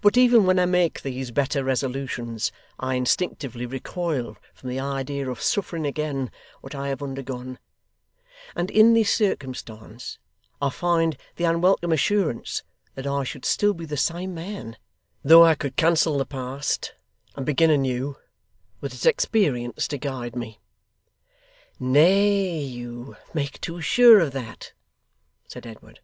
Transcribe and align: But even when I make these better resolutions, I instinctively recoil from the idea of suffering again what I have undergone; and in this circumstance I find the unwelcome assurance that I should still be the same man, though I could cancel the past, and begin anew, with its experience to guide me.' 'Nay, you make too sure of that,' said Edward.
But 0.00 0.16
even 0.16 0.46
when 0.46 0.60
I 0.60 0.66
make 0.66 1.02
these 1.02 1.32
better 1.32 1.64
resolutions, 1.64 2.52
I 2.78 2.94
instinctively 2.94 3.66
recoil 3.66 4.36
from 4.54 4.68
the 4.70 4.78
idea 4.78 5.28
of 5.28 5.42
suffering 5.42 5.84
again 5.84 6.30
what 6.60 6.76
I 6.76 6.86
have 6.90 7.02
undergone; 7.02 7.58
and 8.54 8.70
in 8.70 8.94
this 8.94 9.12
circumstance 9.12 10.20
I 10.62 10.70
find 10.70 11.16
the 11.34 11.42
unwelcome 11.42 11.90
assurance 11.90 12.62
that 12.94 13.04
I 13.04 13.24
should 13.24 13.44
still 13.44 13.74
be 13.74 13.84
the 13.84 13.96
same 13.96 14.32
man, 14.32 14.76
though 15.24 15.44
I 15.44 15.56
could 15.56 15.74
cancel 15.74 16.18
the 16.18 16.24
past, 16.24 16.94
and 17.34 17.44
begin 17.44 17.72
anew, 17.72 18.14
with 18.80 18.94
its 18.94 19.06
experience 19.06 19.88
to 19.88 19.98
guide 19.98 20.36
me.' 20.36 20.60
'Nay, 21.80 22.60
you 22.60 23.16
make 23.34 23.60
too 23.60 23.80
sure 23.80 24.20
of 24.20 24.30
that,' 24.30 24.72
said 25.48 25.66
Edward. 25.66 25.98